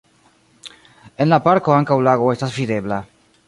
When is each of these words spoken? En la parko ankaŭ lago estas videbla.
En 1.25 1.29
la 1.35 1.39
parko 1.49 1.77
ankaŭ 1.77 2.01
lago 2.09 2.33
estas 2.39 2.59
videbla. 2.61 3.03